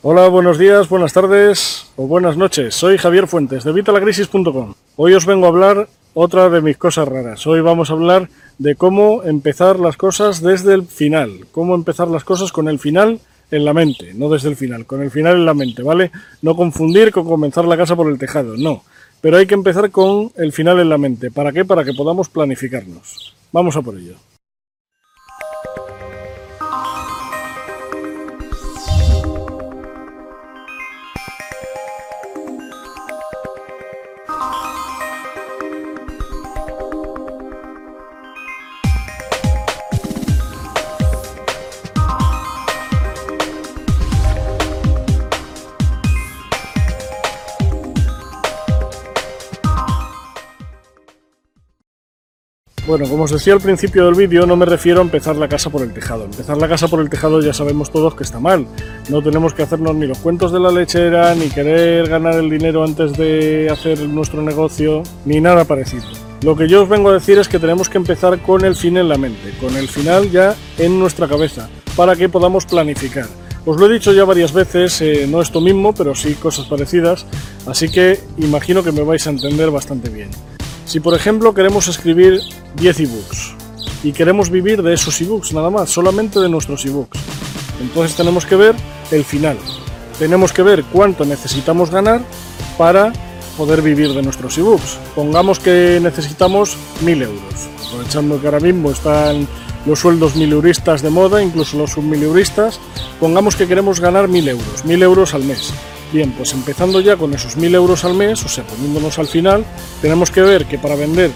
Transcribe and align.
Hola, 0.00 0.28
buenos 0.28 0.58
días, 0.58 0.88
buenas 0.88 1.12
tardes 1.12 1.90
o 1.96 2.06
buenas 2.06 2.36
noches. 2.36 2.72
Soy 2.72 2.98
Javier 2.98 3.26
Fuentes 3.26 3.64
de 3.64 3.72
Vitalacrisis.com. 3.72 4.74
Hoy 4.94 5.14
os 5.14 5.26
vengo 5.26 5.46
a 5.46 5.48
hablar 5.48 5.88
otra 6.14 6.48
de 6.50 6.60
mis 6.60 6.76
cosas 6.76 7.08
raras. 7.08 7.44
Hoy 7.48 7.62
vamos 7.62 7.90
a 7.90 7.94
hablar 7.94 8.28
de 8.58 8.76
cómo 8.76 9.24
empezar 9.24 9.80
las 9.80 9.96
cosas 9.96 10.40
desde 10.40 10.74
el 10.74 10.84
final, 10.84 11.46
cómo 11.50 11.74
empezar 11.74 12.06
las 12.06 12.22
cosas 12.22 12.52
con 12.52 12.68
el 12.68 12.78
final 12.78 13.18
en 13.50 13.64
la 13.64 13.74
mente, 13.74 14.14
no 14.14 14.28
desde 14.28 14.50
el 14.50 14.54
final, 14.54 14.86
con 14.86 15.02
el 15.02 15.10
final 15.10 15.34
en 15.34 15.46
la 15.46 15.54
mente, 15.54 15.82
¿vale? 15.82 16.12
No 16.42 16.54
confundir 16.54 17.10
con 17.10 17.24
comenzar 17.24 17.64
la 17.64 17.76
casa 17.76 17.96
por 17.96 18.08
el 18.08 18.18
tejado, 18.18 18.56
no. 18.56 18.84
Pero 19.20 19.38
hay 19.38 19.46
que 19.46 19.54
empezar 19.54 19.90
con 19.90 20.30
el 20.36 20.52
final 20.52 20.78
en 20.78 20.90
la 20.90 20.98
mente. 20.98 21.32
¿Para 21.32 21.50
qué? 21.50 21.64
Para 21.64 21.82
que 21.82 21.92
podamos 21.92 22.28
planificarnos. 22.28 23.34
Vamos 23.50 23.74
a 23.74 23.82
por 23.82 23.98
ello. 23.98 24.14
Bye. 34.38 34.77
Bueno, 52.88 53.06
como 53.06 53.24
os 53.24 53.30
decía 53.30 53.52
al 53.52 53.60
principio 53.60 54.06
del 54.06 54.14
vídeo, 54.14 54.46
no 54.46 54.56
me 54.56 54.64
refiero 54.64 55.00
a 55.00 55.02
empezar 55.02 55.36
la 55.36 55.46
casa 55.46 55.68
por 55.68 55.82
el 55.82 55.92
tejado. 55.92 56.24
Empezar 56.24 56.56
la 56.56 56.66
casa 56.66 56.88
por 56.88 57.00
el 57.00 57.10
tejado 57.10 57.42
ya 57.42 57.52
sabemos 57.52 57.90
todos 57.90 58.14
que 58.14 58.22
está 58.22 58.40
mal. 58.40 58.66
No 59.10 59.20
tenemos 59.20 59.52
que 59.52 59.62
hacernos 59.62 59.94
ni 59.94 60.06
los 60.06 60.16
cuentos 60.16 60.52
de 60.52 60.58
la 60.58 60.72
lechera, 60.72 61.34
ni 61.34 61.50
querer 61.50 62.08
ganar 62.08 62.36
el 62.36 62.48
dinero 62.48 62.82
antes 62.82 63.12
de 63.12 63.68
hacer 63.70 64.00
nuestro 64.08 64.40
negocio, 64.40 65.02
ni 65.26 65.38
nada 65.38 65.66
parecido. 65.66 66.04
Lo 66.40 66.56
que 66.56 66.66
yo 66.66 66.84
os 66.84 66.88
vengo 66.88 67.10
a 67.10 67.12
decir 67.12 67.36
es 67.36 67.46
que 67.46 67.58
tenemos 67.58 67.90
que 67.90 67.98
empezar 67.98 68.38
con 68.38 68.64
el 68.64 68.74
fin 68.74 68.96
en 68.96 69.10
la 69.10 69.18
mente, 69.18 69.52
con 69.60 69.76
el 69.76 69.86
final 69.86 70.30
ya 70.30 70.56
en 70.78 70.98
nuestra 70.98 71.28
cabeza, 71.28 71.68
para 71.94 72.16
que 72.16 72.30
podamos 72.30 72.64
planificar. 72.64 73.26
Os 73.66 73.78
lo 73.78 73.84
he 73.84 73.92
dicho 73.92 74.14
ya 74.14 74.24
varias 74.24 74.54
veces, 74.54 74.98
eh, 75.02 75.26
no 75.28 75.42
esto 75.42 75.60
mismo, 75.60 75.92
pero 75.92 76.14
sí 76.14 76.32
cosas 76.36 76.64
parecidas, 76.64 77.26
así 77.66 77.90
que 77.90 78.18
imagino 78.38 78.82
que 78.82 78.92
me 78.92 79.02
vais 79.02 79.26
a 79.26 79.30
entender 79.30 79.70
bastante 79.70 80.08
bien. 80.08 80.30
Si 80.88 81.00
por 81.00 81.12
ejemplo 81.12 81.52
queremos 81.52 81.86
escribir 81.86 82.40
10 82.76 83.00
ebooks 83.00 83.54
y 84.02 84.12
queremos 84.12 84.48
vivir 84.48 84.82
de 84.82 84.94
esos 84.94 85.20
ebooks 85.20 85.52
nada 85.52 85.68
más, 85.68 85.90
solamente 85.90 86.40
de 86.40 86.48
nuestros 86.48 86.82
ebooks, 86.86 87.18
entonces 87.82 88.16
tenemos 88.16 88.46
que 88.46 88.56
ver 88.56 88.74
el 89.10 89.22
final. 89.22 89.58
Tenemos 90.18 90.50
que 90.50 90.62
ver 90.62 90.84
cuánto 90.84 91.26
necesitamos 91.26 91.90
ganar 91.90 92.22
para 92.78 93.12
poder 93.58 93.82
vivir 93.82 94.14
de 94.14 94.22
nuestros 94.22 94.56
ebooks. 94.56 94.96
Pongamos 95.14 95.58
que 95.58 96.00
necesitamos 96.02 96.74
1000 97.02 97.22
euros, 97.22 97.68
aprovechando 97.86 98.40
que 98.40 98.46
ahora 98.46 98.60
mismo 98.60 98.90
están 98.90 99.46
los 99.84 99.98
sueldos 99.98 100.36
mileuristas 100.36 101.02
de 101.02 101.10
moda, 101.10 101.42
incluso 101.42 101.76
los 101.76 101.90
submileuristas, 101.92 102.80
pongamos 103.20 103.56
que 103.56 103.68
queremos 103.68 104.00
ganar 104.00 104.26
1000 104.26 104.48
euros, 104.48 104.84
1000 104.86 105.02
euros 105.02 105.34
al 105.34 105.44
mes. 105.44 105.70
Bien, 106.12 106.32
pues 106.32 106.54
empezando 106.54 107.00
ya 107.00 107.16
con 107.16 107.34
esos 107.34 107.56
1000 107.56 107.74
euros 107.74 108.04
al 108.04 108.14
mes, 108.14 108.42
o 108.44 108.48
sea, 108.48 108.64
poniéndonos 108.64 109.18
al 109.18 109.26
final, 109.26 109.64
tenemos 110.00 110.30
que 110.30 110.40
ver 110.40 110.64
que 110.64 110.78
para 110.78 110.96
vender, 110.96 111.30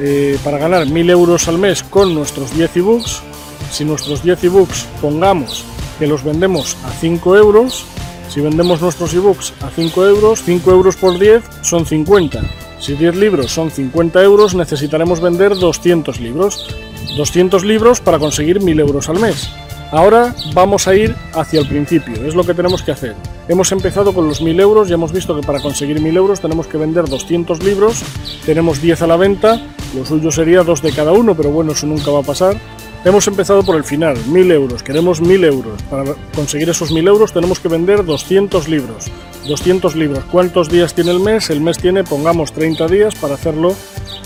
eh, 0.00 0.36
para 0.42 0.58
ganar 0.58 0.86
1000 0.86 1.10
euros 1.10 1.46
al 1.46 1.58
mes 1.58 1.84
con 1.84 2.14
nuestros 2.14 2.54
10 2.56 2.76
ebooks, 2.76 3.22
si 3.70 3.84
nuestros 3.84 4.22
10 4.24 4.44
ebooks 4.44 4.86
pongamos 5.00 5.64
que 6.00 6.08
los 6.08 6.24
vendemos 6.24 6.76
a 6.84 6.90
5 6.90 7.36
euros, 7.36 7.84
si 8.28 8.40
vendemos 8.40 8.80
nuestros 8.80 9.14
ebooks 9.14 9.52
a 9.62 9.70
5 9.70 10.06
euros, 10.06 10.42
5 10.44 10.70
euros 10.70 10.96
por 10.96 11.18
10 11.18 11.42
son 11.62 11.86
50. 11.86 12.42
Si 12.80 12.94
10 12.94 13.16
libros 13.16 13.52
son 13.52 13.70
50 13.70 14.22
euros, 14.22 14.54
necesitaremos 14.54 15.20
vender 15.20 15.56
200 15.56 16.20
libros. 16.20 16.68
200 17.16 17.64
libros 17.64 18.00
para 18.00 18.18
conseguir 18.18 18.60
1000 18.60 18.80
euros 18.80 19.08
al 19.08 19.18
mes. 19.18 19.48
Ahora 19.90 20.34
vamos 20.52 20.86
a 20.86 20.94
ir 20.94 21.16
hacia 21.32 21.60
el 21.60 21.68
principio, 21.68 22.26
es 22.26 22.34
lo 22.34 22.44
que 22.44 22.54
tenemos 22.54 22.82
que 22.82 22.92
hacer. 22.92 23.16
Hemos 23.48 23.72
empezado 23.72 24.12
con 24.12 24.28
los 24.28 24.42
1000 24.42 24.60
euros, 24.60 24.88
ya 24.88 24.96
hemos 24.96 25.10
visto 25.10 25.34
que 25.34 25.46
para 25.46 25.60
conseguir 25.60 25.98
1000 26.02 26.16
euros 26.18 26.40
tenemos 26.40 26.66
que 26.66 26.76
vender 26.76 27.06
200 27.06 27.62
libros, 27.62 28.02
tenemos 28.44 28.82
10 28.82 29.00
a 29.00 29.06
la 29.06 29.16
venta, 29.16 29.58
lo 29.96 30.04
suyo 30.04 30.30
sería 30.30 30.62
2 30.62 30.82
de 30.82 30.92
cada 30.92 31.12
uno, 31.12 31.34
pero 31.34 31.50
bueno, 31.50 31.72
eso 31.72 31.86
nunca 31.86 32.10
va 32.10 32.18
a 32.18 32.22
pasar. 32.22 32.58
Hemos 33.06 33.26
empezado 33.26 33.62
por 33.62 33.76
el 33.76 33.84
final, 33.84 34.18
1000 34.26 34.52
euros, 34.52 34.82
queremos 34.82 35.22
1000 35.22 35.44
euros. 35.44 35.82
Para 35.84 36.14
conseguir 36.34 36.68
esos 36.68 36.92
1000 36.92 37.08
euros 37.08 37.32
tenemos 37.32 37.58
que 37.58 37.68
vender 37.68 38.04
200 38.04 38.68
libros. 38.68 39.06
200 39.46 39.96
libros, 39.96 40.24
¿cuántos 40.30 40.68
días 40.68 40.92
tiene 40.92 41.12
el 41.12 41.20
mes? 41.20 41.48
El 41.48 41.62
mes 41.62 41.78
tiene, 41.78 42.04
pongamos, 42.04 42.52
30 42.52 42.86
días 42.86 43.14
para 43.14 43.34
hacerlo 43.34 43.74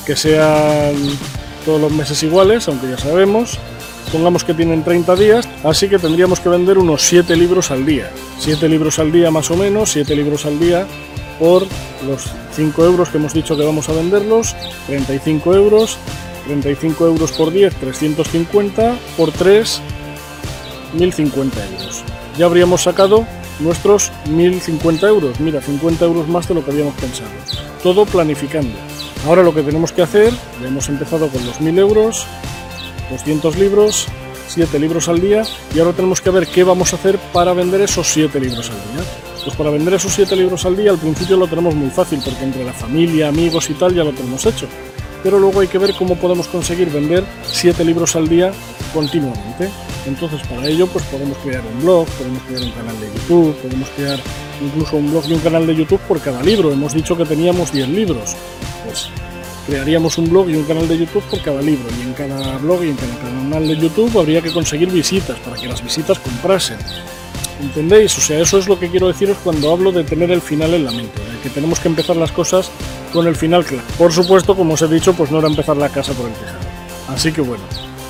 que 0.05 0.17
sean 0.17 0.97
todos 1.65 1.81
los 1.81 1.93
meses 1.93 2.21
iguales, 2.25 2.67
aunque 2.67 2.89
ya 2.89 2.99
sabemos 2.99 3.61
pongamos 4.13 4.45
que 4.45 4.53
tienen 4.53 4.85
30 4.85 5.17
días, 5.17 5.49
así 5.65 5.89
que 5.89 5.99
tendríamos 5.99 6.39
que 6.39 6.51
vender 6.51 6.77
unos 6.77 7.03
7 7.03 7.35
libros 7.35 7.71
al 7.71 7.87
día. 7.87 8.11
7 8.39 8.69
libros 8.69 8.99
al 8.99 9.11
día 9.11 9.31
más 9.31 9.51
o 9.51 9.57
menos, 9.57 9.91
7 9.91 10.15
libros 10.15 10.45
al 10.45 10.61
día 10.61 10.87
por 11.39 11.63
los 12.07 12.31
5 12.55 12.85
euros 12.85 13.09
que 13.09 13.17
hemos 13.17 13.33
dicho 13.33 13.57
que 13.57 13.65
vamos 13.65 13.89
a 13.89 13.93
venderlos, 13.93 14.55
35 14.87 15.55
euros, 15.55 15.97
35 16.47 17.07
euros 17.07 17.33
por 17.33 17.51
10, 17.53 17.75
350, 17.75 18.97
por 19.17 19.33
3, 19.33 19.81
1050 20.93 21.65
euros. 21.65 22.05
Ya 22.37 22.47
habríamos 22.47 22.83
sacado 22.83 23.27
nuestros 23.61 24.13
1050 24.31 25.09
euros, 25.09 25.41
mira, 25.41 25.63
50 25.63 26.05
euros 26.05 26.29
más 26.29 26.47
de 26.47 26.55
lo 26.55 26.65
que 26.65 26.71
habíamos 26.71 26.95
pensado. 26.95 27.31
Todo 27.83 28.05
planificando. 28.05 28.75
Ahora 29.27 29.43
lo 29.43 29.55
que 29.55 29.63
tenemos 29.63 29.93
que 29.93 30.03
hacer, 30.03 30.33
ya 30.61 30.69
hemos 30.69 30.89
empezado 30.89 31.29
con 31.29 31.45
los 31.47 31.61
1000 31.61 31.79
euros, 31.79 32.27
200 33.11 33.57
libros, 33.57 34.07
7 34.49 34.79
libros 34.79 35.09
al 35.09 35.21
día 35.21 35.43
y 35.75 35.79
ahora 35.79 35.93
tenemos 35.93 36.21
que 36.21 36.31
ver 36.31 36.47
qué 36.47 36.65
vamos 36.65 36.93
a 36.93 36.97
hacer 36.97 37.19
para 37.33 37.53
vender 37.53 37.81
esos 37.81 38.07
7 38.09 38.39
libros 38.41 38.71
al 38.71 38.77
día. 38.77 39.05
Pues 39.45 39.57
para 39.57 39.71
vender 39.71 39.95
esos 39.95 40.13
7 40.13 40.37
libros 40.37 40.65
al 40.67 40.77
día 40.77 40.91
al 40.91 40.99
principio 40.99 41.37
lo 41.37 41.47
tenemos 41.47 41.75
muy 41.75 41.91
fácil 41.91 42.21
porque 42.25 42.45
entre 42.45 42.65
la 42.65 42.73
familia, 42.73 43.29
amigos 43.29 43.71
y 43.71 43.75
tal 43.75 43.95
ya 43.95 44.05
lo 44.05 44.13
tenemos 44.13 44.45
hecho. 44.47 44.67
Pero 45.23 45.39
luego 45.39 45.61
hay 45.61 45.69
que 45.69 45.79
ver 45.79 45.95
cómo 45.95 46.17
podemos 46.17 46.49
conseguir 46.49 46.91
vender 46.91 47.25
7 47.45 47.85
libros 47.85 48.15
al 48.17 48.29
día 48.29 48.53
continuamente. 48.93 49.71
Entonces 50.07 50.47
para 50.47 50.67
ello 50.67 50.87
pues 50.87 51.05
podemos 51.07 51.39
crear 51.39 51.63
un 51.65 51.83
blog, 51.83 52.07
podemos 52.09 52.43
crear 52.43 52.63
un 52.63 52.73
canal 52.73 53.01
de 53.01 53.07
YouTube, 53.07 53.55
podemos 53.57 53.89
crear 53.91 54.21
incluso 54.61 54.97
un 54.97 55.11
blog 55.11 55.25
y 55.29 55.33
un 55.33 55.41
canal 55.41 55.67
de 55.67 55.75
YouTube 55.75 56.01
por 56.01 56.21
cada 56.21 56.43
libro. 56.43 56.73
Hemos 56.73 56.93
dicho 56.93 57.17
que 57.17 57.25
teníamos 57.25 57.73
10 57.73 57.89
libros. 57.89 58.37
Pues 58.85 59.09
crearíamos 59.67 60.19
un 60.19 60.31
blog 60.31 60.51
y 60.51 60.57
un 60.57 60.65
canal 60.65 60.89
de 60.89 60.99
YouTube 60.99 61.23
por 61.25 61.41
cada 61.43 61.63
libro 61.63 61.89
y 61.99 62.03
en 62.03 62.13
cada 62.15 62.59
blog 62.59 62.85
y 62.85 62.91
en 62.91 62.97
cada 62.97 63.17
canal 63.19 63.69
de 63.69 63.77
YouTube 63.77 64.19
habría 64.19 64.41
que 64.41 64.53
conseguir 64.53 64.91
visitas 64.91 65.39
para 65.39 65.57
que 65.57 65.69
las 65.69 65.83
visitas 65.83 66.19
comprasen. 66.19 66.79
¿Entendéis? 67.61 68.17
O 68.19 68.21
sea, 68.21 68.41
eso 68.41 68.59
es 68.59 68.67
lo 68.67 68.79
que 68.79 68.89
quiero 68.89 69.09
deciros 69.09 69.37
cuando 69.45 69.71
hablo 69.71 69.93
de 69.93 70.05
tener 70.05 70.31
el 70.31 70.41
final 70.41 70.75
en 70.75 70.85
la 70.85 70.91
mente, 70.91 71.21
de 71.21 71.41
que 71.43 71.51
tenemos 71.51 71.79
que 71.79 71.89
empezar 71.89 72.17
las 72.17 72.33
cosas 72.33 72.71
con 73.13 73.27
el 73.27 73.37
final 73.37 73.65
claro. 73.65 73.87
Por 73.99 74.13
supuesto, 74.13 74.57
como 74.57 74.75
os 74.75 74.83
he 74.83 74.89
dicho, 74.89 75.13
pues 75.13 75.31
no 75.31 75.39
era 75.39 75.49
empezar 75.49 75.77
la 75.77 75.89
casa 75.89 76.13
por 76.13 76.27
el 76.27 76.33
tejado. 76.33 76.59
Así 77.09 77.31
que 77.31 77.41
bueno, 77.41 77.63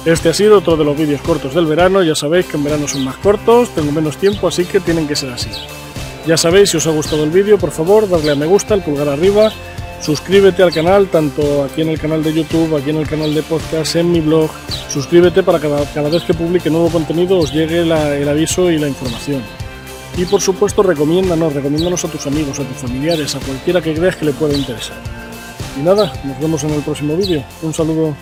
este 0.05 0.31
ha 0.31 0.35
sido 0.35 0.59
otro 0.59 0.77
de 0.77 0.85
los 0.85 0.97
vídeos 0.97 1.21
cortos 1.21 1.55
del 1.55 1.67
verano, 1.67 2.03
ya 2.03 2.15
sabéis 2.15 2.47
que 2.47 2.57
en 2.57 2.65
verano 2.65 2.89
son 2.89 3.05
más 3.05 3.17
cortos, 3.17 3.69
tengo 3.75 3.93
menos 3.93 4.17
tiempo, 4.17 4.49
así 4.49 4.65
que 4.65 4.81
tienen 4.81 5.07
que 5.07 5.17
ser 5.17 5.31
así. 5.31 5.51
Ya 6.27 6.37
sabéis, 6.37 6.71
si 6.71 6.77
os 6.77 6.87
ha 6.87 6.91
gustado 6.91 7.25
el 7.25 7.31
vídeo, 7.31 7.59
por 7.59 7.73
favor, 7.73 8.09
darle 8.09 8.31
a 8.33 8.35
me 8.37 8.47
gusta, 8.47 8.75
el 8.75 8.83
pulgar 8.83 9.09
arriba, 9.09 9.53
suscríbete 10.03 10.63
al 10.63 10.73
canal, 10.73 11.09
tanto 11.09 11.65
aquí 11.65 11.83
en 11.83 11.89
el 11.89 11.99
canal 11.99 12.23
de 12.23 12.35
YouTube, 12.35 12.77
aquí 12.77 12.91
en 12.91 12.97
el 12.97 13.09
canal 13.09 13.35
de 13.35 13.43
podcast, 13.43 13.97
en 13.97 14.13
mi 14.13 14.21
blog. 14.21 14.51
Suscríbete 14.89 15.43
para 15.43 15.59
cada, 15.59 15.85
cada 15.93 16.11
vez 16.11 16.23
que 16.25 16.35
publique 16.35 16.69
nuevo 16.69 16.91
contenido 16.91 17.39
os 17.39 17.53
llegue 17.53 17.81
el 17.81 18.29
aviso 18.29 18.71
y 18.71 18.79
la 18.79 18.89
información. 18.89 19.43
Y 20.17 20.27
por 20.27 20.43
supuesto, 20.43 20.83
recomiéndanos, 20.83 21.55
recomiéndanos 21.55 22.05
a 22.05 22.09
tus 22.09 22.27
amigos, 22.27 22.59
a 22.61 22.65
tus 22.65 22.77
familiares, 22.77 23.35
a 23.35 23.41
cualquiera 23.41 23.81
que 23.81 23.95
creas 23.95 24.17
que 24.17 24.27
le 24.27 24.33
pueda 24.33 24.55
interesar. 24.55 24.97
Y 25.79 25.83
nada, 25.83 26.13
nos 26.25 26.39
vemos 26.39 26.63
en 26.65 26.71
el 26.71 26.83
próximo 26.83 27.17
vídeo. 27.17 27.43
Un 27.63 27.73
saludo. 27.73 28.15